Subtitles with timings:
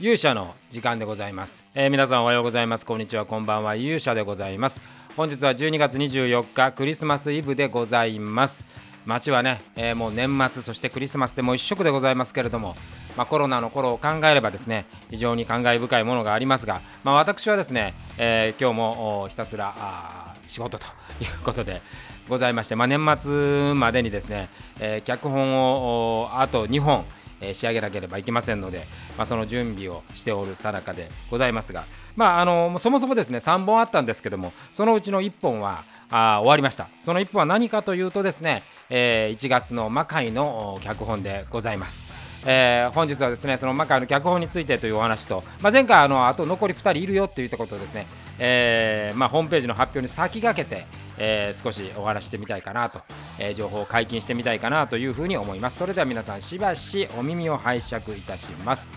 [0.00, 2.84] 勇者の時間でございます、えー、皆さんおはようございます。
[2.84, 3.26] こんにちは。
[3.26, 3.76] こんばんは。
[3.76, 4.82] 勇者でございます。
[5.16, 8.66] 本日は12月24日クリスマスイブでございます。
[9.06, 12.74] 街はね、えー、もう年末そしてクリスマスでもう一色でございますけれども、
[13.16, 20.86] まあ、コロナの頃を考えればですね非常に感慨深いものがありますが、まあ、私はですね、えー、今日もひたすら仕事と
[21.20, 21.82] いうことで
[22.28, 24.48] ございまして、まあ、年末までにですね、
[24.80, 27.04] えー、脚本をあと2本
[27.40, 42.23] え仕上げなければいけませんので、まあ、その準備をしておるさなかでございますが、まあ、あのそもそもですね3本あったんですけどもそのうちの1本はあ終わりましたその1本は何かというとですね、えー、1月の魔界の脚本でございます。
[42.46, 48.06] えー、本日はですねその魔界の脚本についてというお話と、まあ、前回あのあと残り2人いるよって言ったことをですね、
[48.38, 50.86] えーまあ、ホームページの発表に先駆けて、
[51.16, 53.00] えー、少しお話してみたいかなと、
[53.38, 55.78] えー、情報を解禁してみたいかなというふうに思います。
[55.78, 58.92] それでは皆さんしばしお耳を拝借いたします。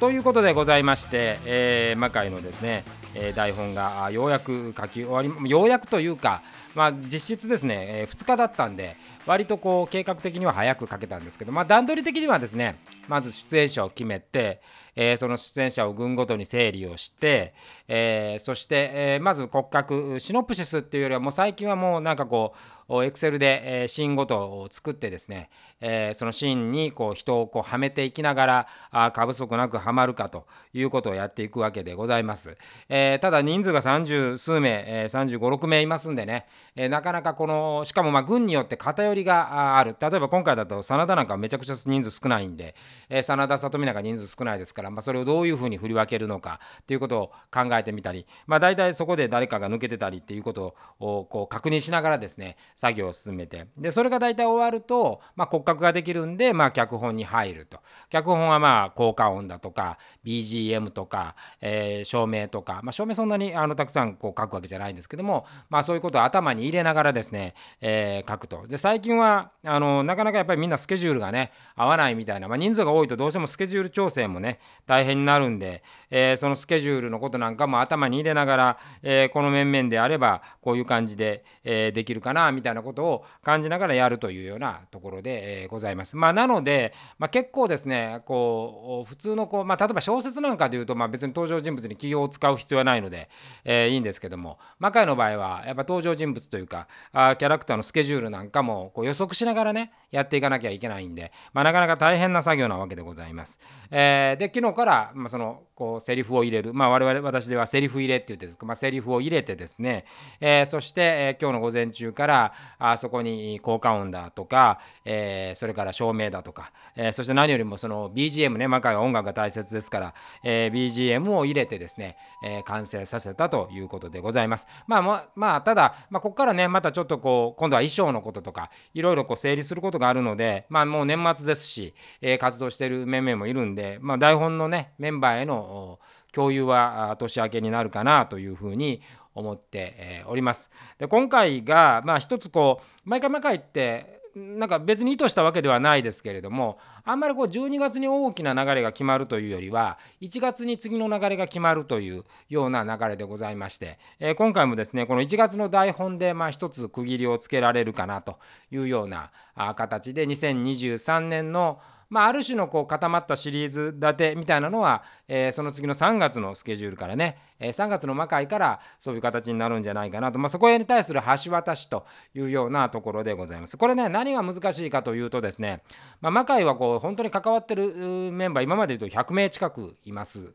[0.00, 6.42] ということでございまして、えー、魔界のですね、え、台本がようやく書き終わりようやくというか、
[6.74, 14.60] まあ、実質ですね、え、2日だったんで割とこう計画的には早く書けたんですけど、まあ、段取り的にはですねまず出演者を決めて、
[14.96, 17.54] え、その出演者を群ごとに整理をして、
[17.88, 32.56] え、そして、え、まず骨格シノプシスっていうよりはもう最近はもうなんかこうエクセルで、シーンごとを作ってですね、え、そのシーンにこう人をこうはめていきながらあ過不足なくはまるかということをやっていくわけでございます、
[32.88, 39.96] え、ただ人数が30数名、え、35、6名いますんでね、え、なかなかこのしかもまあ軍によって偏りがある。
[40.00, 42.74] 例えば今回だと真田なんかめちゃくちゃ人数少ないんで、
[43.08, 53.68] え、真田里見なんか人数少ないですから、まあ、それをどういうふうに振り分けるのかということを考えてみたり、まあ、大体そこで誰かが抜けてたりっていうことをこう確認しながらですね作業を進めて。
[53.76, 57.78] でそれが大体終わると、まあ、骨格ができるんで、まあ、脚本に入ると。
[58.10, 68.66] 脚本はまあ効果音だとか BGM とか、えー、照明とか、まあ、照明そんなにあのたくさんこう書くわけじゃないんですけども、まあ、そういうことを頭に入れながらですね、えー、書くと。
[68.66, 86.16] で最近はあのなかなかやっぱりみんなスケジュールがね合わないみたいな、まあ、人数が多いとどうしてもスケジュール調整もね大変になるんで、えー、そのスケジュールのことなんかも頭に入れながら、えー、この面々であればこういう感じで、えー、できるかなみたいなたいなことを感じながらやるというようなところで、え、ございます。
[86.16, 93.28] まあ、なので、まあ、結構ですねこう普通のこう、まあ、例えば小説なんかでいうと、まあ、別に登場人物に起業を使う必要はないので、
[93.64, 103.58] えー、いいんですけども魔界の場合はやっぱ登場人物というかあキャラクターのスケジュールなんかもこう予測しながらねやっていかなきゃいけないんで、まあ、なかなか大変な作業なわけでございます。
[103.90, 110.04] えー、で昨日から、まあ、そのこうセリフを入れる、まあ、我々私ではセリフ入れって言ってですまあ、セリフを入れてですね、
[110.40, 124.66] えー、そして、えー、今日の午前中からあそこに効果音だとか、えー、それから照明だとか、えー、そして何よりもその BGM ね魔界は音楽が大切ですから、えー、BGM を入れてですね、え、完成させたということでございます。
[124.86, 135.98] まあままあただ、まあ、ここからねまたちょっとこう今度は衣装のこととかいろいろこう整理することがあるのでまあもう年末ですし、え、活動してる面々もいるんで、まあ、台本のねメンバーへの
[136.32, 139.00] 共有は年明けになるかなというふうに
[139.34, 140.70] 思っております。
[140.98, 158.38] で今回がまあ一つこう毎回毎回ってなんか別に意図したわけではないですけれどもあんまりこう12月に大きな流れが決まるというよりは1月に次の流れが決まるというような流れでございまして、えー、今回もですねこの1月の台本でまあ一つ区切りをつけられるかなと
[158.72, 159.30] いうような
[159.76, 161.78] 形で2023年の
[162.08, 173.76] まあ、ある種のこう固まったシリーズ立てみたいなのは、えー、その次の3月のスケジュールからね、えー、3月の魔界からそういう形になるんじゃないかなと、まあ、そこへに対する橋渡しというようなところでございます。
[173.76, 175.82] これね何が難しいかというとですね、
[176.20, 177.94] まあ、魔界はこう本当に関わってる
[178.32, 180.54] メンバー今まで言うと100名近くいます。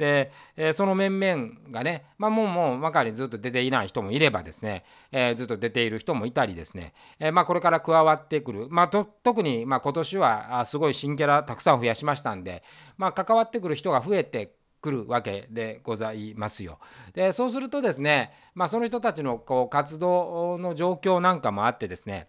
[0.00, 12.62] で、え、その面々がね、まあ、もうもう魔界にずっと出ていない人もいればですね、え、ずっと出ている人もいたりですね、え、まあ、これから加わってくる、まあ、特にま今年はすごい新キャラたくさん増やしましたんで、
[12.96, 16.78] まあ、関わってくる人が増えてくるわけでございますよ。
[17.12, 22.28] でそうするとですね、まあ、その人たちのこう活動の状況なんかもあってですね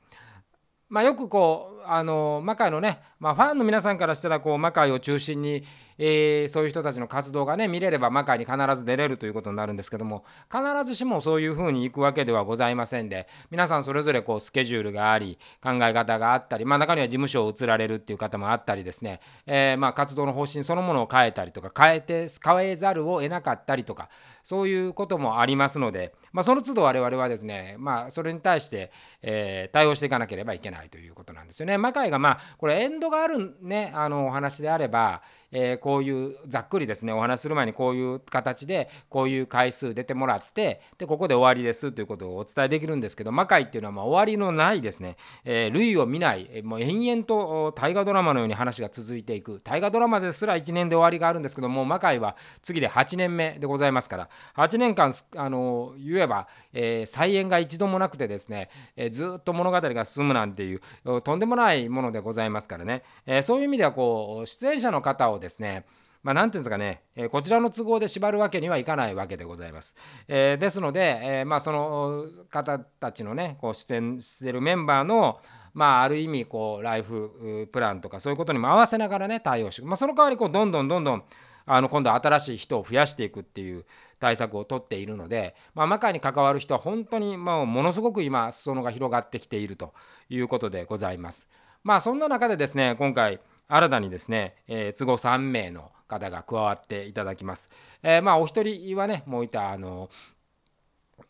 [0.92, 5.64] まあ、よくこうあの魔界のね、まあ、ファンの皆さんからしたらこう魔界を中心に、
[5.98, 24.10] えー、そういう人たちの活動がね見れれば魔界に必ず出れるということになるんですけども必ずしもそういうふうにいくわけではございませんで皆さんそれぞれこうスケジュールがあり考え方があったり、まあ、中には事務所を移られるっていう方もあったりですね、えー、まあ活動の方針そのものを変えたりとか変えて変えざるを得なかったりとか
[24.44, 28.92] そういうこともありますので、まあ、その都度我々はですね、まあ、それに対して、
[29.22, 31.71] えー、対応していかなければいけないということなんですよね。
[31.78, 35.22] 魔界がまあこれエンドがあるねあのお話であれば
[35.52, 49.60] えー、こういうざっくりですねお話する前にこういう形でこういう回数出てもらってでここで終わりですということをお伝えできるんですけど魔界っていうのはまあ終わりのないですね、えー、類を見ないもう延々と大河ドラマのように話が続いていく。
[49.64, 54.30] 大河ドラマですら1年で終わりがあるんですけども魔界は次で8年目でございますから。
[54.56, 60.82] 8年間あの言えば、えー、再演が一度もなくてですね、えー、ずっと物語が進むなんていう
[61.22, 65.86] とんでもないものでございますからね、えー、そういう意味ではこう出演者の方をですね
[66.24, 69.96] まあ、ていうんですかね、えー、こちらの都合で縛るわけにはいかないわけでございます。
[70.28, 75.40] えー、ですので、えー、まあ、その方たちのねこう出演してるメンバーの、
[75.74, 81.24] まあ、ある意味こうライフプランとかそういうことにも合わせながらね対応して、まあ、その代わりこうどんどんどんどん
[81.66, 83.86] あの今度新しい人を増やしていくっていう
[84.20, 89.94] 対策をとっているので、まあ、魔界に関わる人は本当にもうものすごく今裾野が広がってきていると
[90.30, 91.50] いうことでございます。
[91.84, 93.40] まあそんな中でですね今回
[93.74, 97.70] 新たにですね、えー、都合3名の方が加わっていただきます。
[98.04, 100.10] えー、まあお一人はねもういたあの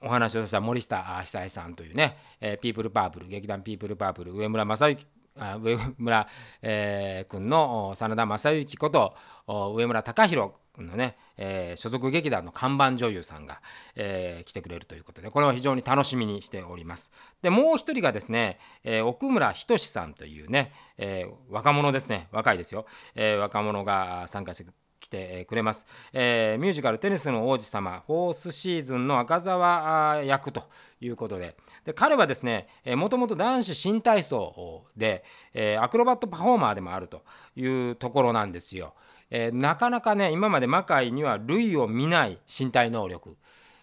[0.01, 5.05] お話をさせた森下久恵さんというね、えー、ピープルパープル劇団ピープルパープル上村正幸
[5.35, 6.27] 上村、
[6.61, 9.15] えー、君の真田正幸こと
[9.47, 13.61] 上村隆弘のね、えー、所属劇団の看板女優さんが、
[13.95, 17.11] えー、来てくれるということでこれは非常に楽しみにしております。
[17.41, 22.85] でもう一人がですね、えー、奥村仁さんというね、え若者ですね若いですよ、
[23.15, 24.71] え若者が参加して
[25.11, 30.63] てくれます、えー、ミュージカル「テニスの王子様」フォースシーズンの赤澤役と
[31.01, 31.55] いうことで。
[31.85, 35.23] で彼はですねもともと男子新体操で、
[35.53, 37.23] えー、アクロバットパフォーマーでもあると
[37.55, 38.93] いうところなんですよ。
[39.29, 43.35] えー、なかなかね今まで魔界には類を見ない身体能力。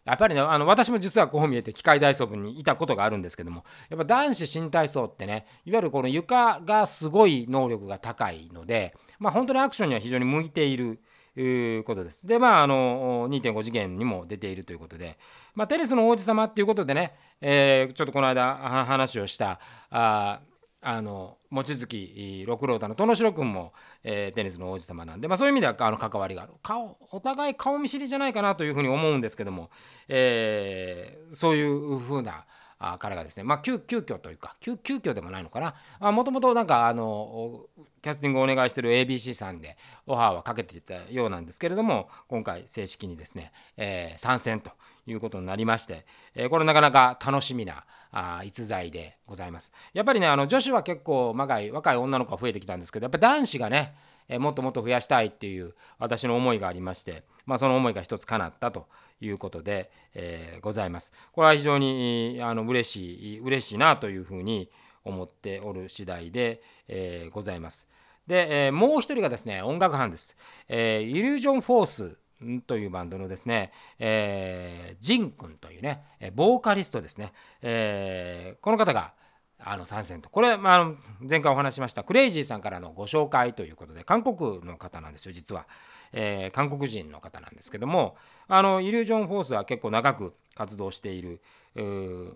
[0.08, 10.98] やっぱりねあの私も実はこう見えて機械体操部にいたことがあるんですけどもやっぱ男子新体操ってねいわゆるこの床がすごい能力が高いので、まあ、本当にアクションには非常に向いている
[11.40, 12.26] いうことです。
[12.26, 15.18] でまああの2.5次元にも出ているということで、
[15.54, 18.56] まあ、テニスの王子様っていうことでね、えー、ちょっとこの間
[18.86, 20.40] 話をしたあ
[20.80, 23.72] あの望月六郎太の殿城君も、
[24.04, 29.70] えー、テニスの王子様なんで、まあ、そういう意味ではあの関わりがある顔お互い顔見知りじゃないかなというふうに思うんですけども、
[30.06, 32.46] えー、そういうふうな
[32.78, 35.60] あ彼がですねまあ急急遽というか急急遽でもないのか
[36.00, 36.12] な。
[36.12, 37.66] もともとなんかあの
[38.02, 39.76] キャスティングをお願いしてる ABC さんで
[40.06, 44.70] オファーはかけていたようなんですけれども今回正式にですね、えー、参戦と
[45.06, 49.72] いうことになりまして、えー、これなかなか楽しみなあ逸材でございます。
[49.92, 53.94] やっぱりねあの女子は結構若い若い女の子が増えてきたんですけどやっぱ男子がね
[54.28, 58.86] えもっともっと増やしたいっていう私の思いがありまして、まあ、その思いが一つ叶ったと
[59.20, 61.12] いうことで、え、ございます。
[61.32, 64.70] これは非常にあの嬉しい嬉しいなというふうに
[65.04, 67.88] 思っておる次第で、え、ございます。
[68.26, 70.36] で、え、もう一人がですね音楽班です。
[70.68, 72.20] えー、イリュージョンフォース
[72.66, 76.04] というバンドのですね、えー、ジン君というね
[76.34, 77.32] ボーカリストですね、
[77.62, 79.12] えー、この方が
[79.60, 85.66] あの参戦とこれ、まあ、前回お話しましたクレイジーさんからのご紹介ということで韓国の方なんですよ実は、
[86.12, 88.16] えー、韓国人の方なんですけども
[88.46, 91.40] あのイリュージョンフォースは結構長く活動している、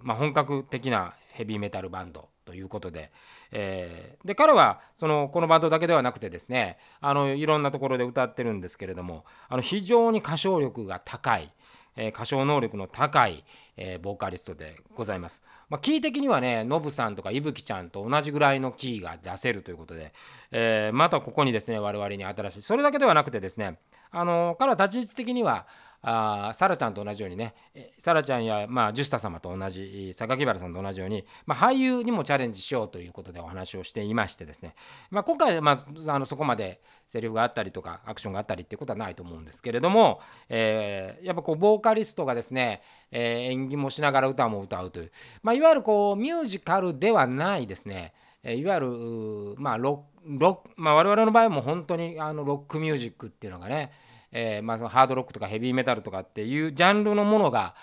[0.03, 3.13] まあ、本格的なヘビーメタルバンドということで,、
[3.53, 11.53] えー、で彼はそのこのバンドだけではなくてですねあのいろんなところで歌ってるんですけれどもあの非常に歌唱力が高い。
[11.95, 13.45] えー、歌唱能力の高い、
[13.77, 15.43] えー、ボーカリストでございます。
[15.73, 20.13] まあ、キー的にはねノブさんとかいぶきちゃんと同じぐらいのキーが出せるということで、
[20.51, 23.79] えー、またここにですね我々に新しいそれだけではなくてですね
[24.11, 25.67] あの彼は立ち位置的には
[26.03, 27.55] あサラちゃんと同じようにね
[27.97, 34.75] サラちゃんや、まあ、ジュスタ様と同じ榊原さんと同じように、まあ、俳優にもチャレンジしようということでお話をしていましてですね、
[35.11, 45.13] まあ、今回、まあ、あのそこまでセリフがあったりとかアクションがあったりっていうことはないと思うんですけれども、えー、やっぱこうボーカリストがですね、えー、演技もしながら歌も歌うという、
[45.45, 48.13] まあ、いわゆるこうミュージカルではないですね。
[48.43, 53.91] えいわゆる、まあロロまあ、我々の場合も本当にあのロックミュージックっていうのがね
[54.33, 57.75] えー、まあ、そのハードロックとかヘビーメタルとかっていうジャンルのものが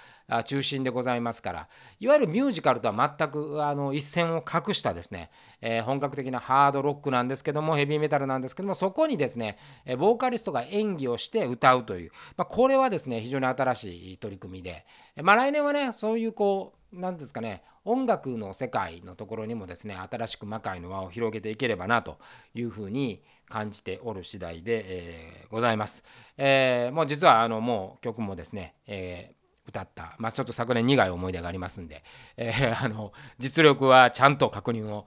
[0.45, 1.67] 中心でございますから。
[1.99, 5.31] いわゆるミュージカルとは全くあの一線を画したですね、
[5.61, 9.57] えー、本格的なハードロックなんですけどもヘビーメタルなんですけどもそこにですね
[9.97, 14.85] ボーカリストが演技をして歌うという、まあ、これはですね非常に新しい取り組みで、
[15.23, 22.17] まあ、来年はねそういうこう何ですかね音楽の世界のところにもですね新しく魔界の輪を広げていければなと
[22.53, 26.03] いうふうに感じておる次第で、えー、ございます。
[26.37, 32.03] えー、もう実はあのもう曲もですね、えー歌った、まあ、ちょっと昨年苦い思い出がありますんで、
[32.37, 35.05] え、あの実力はちゃんと確認を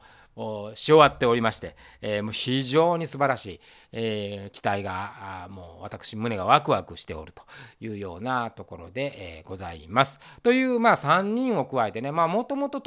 [0.75, 3.61] し終わっておりまして、えー、もう非常に素晴らしい、
[3.93, 7.43] えー、期待がもう私胸がワクワクしておると
[7.81, 10.21] いうようなところで、えー、ございます。
[10.43, 12.81] というまあ3人を加えてねもともと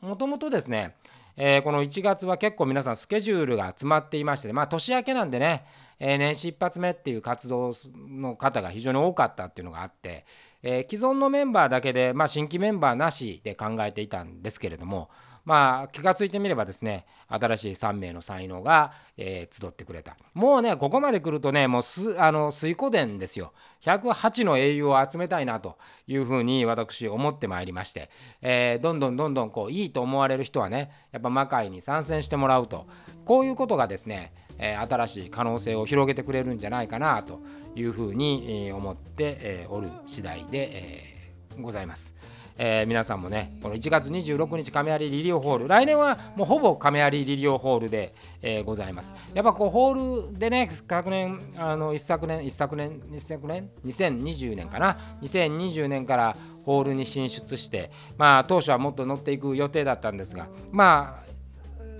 [0.00, 0.96] もともとですね
[1.36, 5.64] えー、この1月は結構皆さんスケジュールが集まっていまして、まあ、年明けなんでね、
[5.98, 10.26] えー、年始一発目っていう活動の方が非常に多かったっていうのがあって、
[10.62, 15.08] えー、既存のメンバーだけで、まあ、新規メンバーなしで考えていたんですけれども、
[15.44, 20.16] まあ、気が付いてみればですね新しい3名の才能が、えー、集ってくれた。
[20.34, 23.52] もうねここまで来るとねもうすあの水湖伝ですよ。
[23.82, 32.86] 108の英雄を集めたいなというふうに私思ってまいりまして、えー、どんどんどんどんこういいと思われる人はねやっぱ魔界に参戦してもらうと。
[33.24, 37.40] こういうことがですねえ新しい可能性を広げてくれるんじゃないかなと
[37.74, 42.14] いうふうに思っておる次第で、えございます。
[42.58, 49.14] えー、皆さんもねこの1月26日亀有リリオホール来年はもうほぼ亀有リリオホールで、えー、ございます。
[49.34, 61.32] やっぱこうホールでね昨年あの一昨年一昨年一昨年2020年かな？2020年からホールに進出してまあ当初はもっと乗っていく予定だったんですがまあ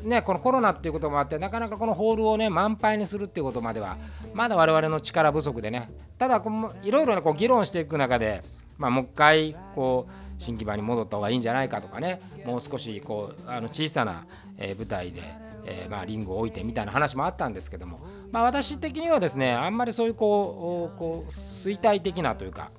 [0.04, 3.96] ね、このコロナっていうこともあってなかなかこのホールをね満杯にするっていうことまでは
[4.34, 6.42] まだ我々の力不足でねただ
[6.82, 8.40] いろいろねこう議論していく中で、
[8.78, 12.20] まあ、もう一回こう新木場に戻った方がいいんじゃないかとかね。
[12.44, 14.26] もう少しこうあの小さな、
[14.58, 15.22] え舞台で、
[15.64, 22.70] え、まあ、リングを置いてみたいな話もあったんですけども、まあ、私的にはですねあんまりそういうこうこう衰退的なというか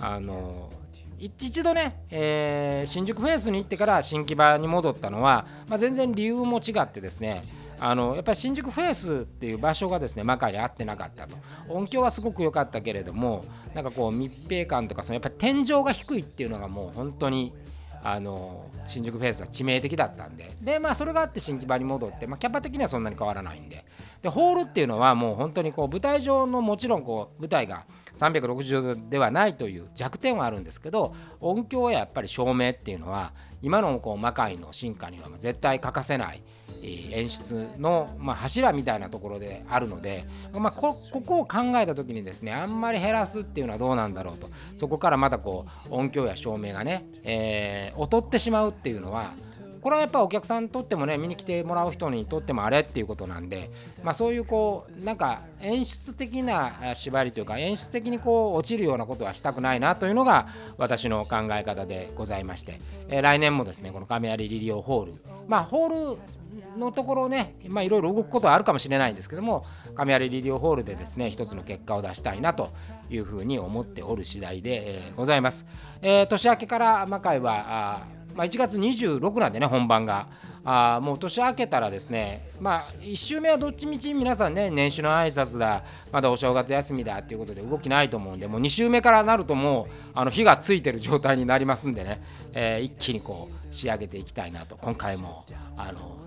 [0.00, 0.70] あの
[1.18, 7.42] 一度ね、えー、新宿フェイスに行ってから新木場に戻ったのは、まあ、全然理由も違ってですね
[7.78, 11.36] あのやっぱり新宿フェイスっていう場所がですね魔界で合ってなかったと。
[11.68, 17.52] 音響はすごく良かったけれどもなんかこう密閉感とかそのやっぱ天井が低いっていうのがもう本当に
[18.02, 20.56] あの新宿フェイスは致命的だったんで。
[20.60, 23.84] でまあそれがあって新木場に戻って、まあ、キャパ的にはそんなに変わらないんで。
[24.22, 27.84] でホールっていうのはもう本当にこう舞台上のもちろんこう舞台が
[28.16, 36.42] 360度ではないという弱点はあるんですけど音響ややっぱり照明っていうのは今のこう魔界の進化には絶対欠かせない
[36.82, 44.48] 演出の、ま、柱みたいなところであるので、まあ、ここを考えた時にですねあんまり減らすっていうのはどうなんだろうと。
[44.76, 49.32] そこからまたこう音響や照明がね、えー、劣ってしまうっていうのは
[49.86, 53.70] これはやっぱお客さんにとってもね見に来てもらう人にとってもあれっていうことなんで、
[54.02, 65.12] まあ、そういうこうなんか演出的な縛りというか演出的にこう落ちるようなことはしたくないなというのが私の考え方でございまして、えー、来年もですねこの亀有リリオホール
[65.46, 66.18] まあホール
[66.76, 72.72] のところね、まあ、いろいろ動くことはあるかもしれないんですけども、亀有リリオホールでですね、一つの結果を出したいなと
[73.10, 75.66] いうふうに思っておる次第で、ございます。
[76.02, 78.06] えー、年明けから魔界は、
[78.36, 80.28] まあ、1月26なんでね、本番が。
[80.68, 92.20] あもう年明けたらですね、まあ、1週目はどっちみち皆さんね、年始の挨拶だ、まだお正月休みだっていうことで動きないと思うんで、もう2週目からなるともうあの火がついてる状態になりますんでね、
[92.52, 95.44] えー、一気にこう仕上げていきたいなと、今回も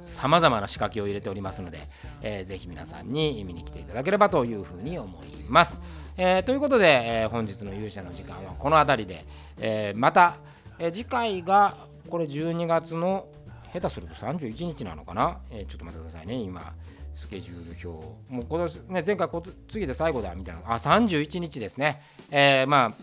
[0.02, 1.80] さまざまな仕掛けを入れておりますので、
[2.22, 5.82] えー、ぜひ皆さんに見に来ていただければというふうに思います。
[6.16, 9.26] えー、ということで、えー、本日の勇者の時間はこの辺りで、
[9.60, 10.38] え、また、
[10.78, 13.28] え、次回がこれ12月の
[13.74, 16.36] 下手すると31日なのかな、えー、ちょっと待ってくださいね。
[16.36, 16.74] 今
[17.14, 18.08] スケジュール表。
[18.30, 19.30] もう今年ね前回
[19.68, 20.62] 次で最後だみたいな。
[20.66, 22.02] あ31日ですね。
[22.32, 22.94] えー、まあ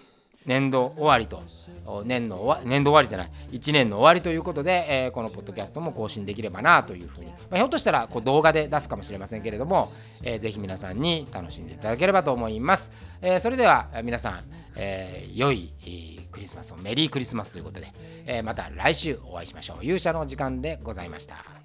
[0.46, 1.42] 年度終わりと。
[2.04, 3.30] 年の終わ年度終わりじゃない。
[3.52, 14.44] 1年の終わりということで、えー、このポッドキャストも更新できればなというふうに、まあ、ひょっとしたらこう動画で出すかもしれませんけれども、えー、ぜひ皆さんに楽しんでいただければと思います、えー、それでは皆さん、
[14.76, 15.72] えー、良い
[16.30, 17.92] クリスマスをメリークリスマスということで、
[18.26, 19.84] えー、また来週お会いしましょう。
[19.84, 21.55] 勇者の時間でございました。